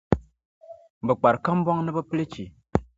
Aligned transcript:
Bɛ 1.05 1.13
kpari 1.19 1.39
kambɔŋ 1.45 1.77
ni 1.81 1.91
bɛ 1.95 2.01
pili 2.09 2.25
chi. 2.33 2.43